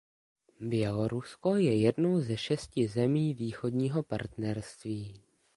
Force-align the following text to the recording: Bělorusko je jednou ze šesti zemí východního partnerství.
Bělorusko 0.59 1.55
je 1.55 1.75
jednou 1.81 2.21
ze 2.21 2.37
šesti 2.37 2.87
zemí 2.87 3.33
východního 3.33 4.03
partnerství. 4.03 5.23